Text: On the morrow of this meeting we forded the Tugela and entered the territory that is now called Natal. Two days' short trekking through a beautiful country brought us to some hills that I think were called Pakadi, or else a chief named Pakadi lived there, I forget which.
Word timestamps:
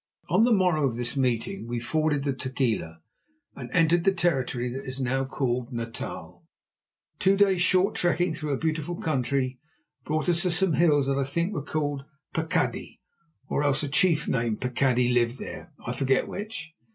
On 0.29 0.45
the 0.45 0.51
morrow 0.51 0.87
of 0.87 0.95
this 0.95 1.15
meeting 1.15 1.67
we 1.67 1.79
forded 1.79 2.23
the 2.23 2.33
Tugela 2.33 3.01
and 3.55 3.69
entered 3.71 4.03
the 4.03 4.11
territory 4.11 4.67
that 4.69 4.83
is 4.83 4.99
now 4.99 5.25
called 5.25 5.71
Natal. 5.71 6.43
Two 7.19 7.37
days' 7.37 7.61
short 7.61 7.93
trekking 7.93 8.33
through 8.33 8.51
a 8.51 8.57
beautiful 8.57 8.95
country 8.95 9.59
brought 10.03 10.27
us 10.27 10.41
to 10.41 10.49
some 10.49 10.73
hills 10.73 11.05
that 11.05 11.19
I 11.19 11.23
think 11.23 11.53
were 11.53 11.61
called 11.61 12.05
Pakadi, 12.33 12.99
or 13.47 13.61
else 13.61 13.83
a 13.83 13.87
chief 13.87 14.27
named 14.27 14.59
Pakadi 14.59 15.07
lived 15.13 15.37
there, 15.37 15.71
I 15.85 15.91
forget 15.91 16.27
which. 16.27 16.73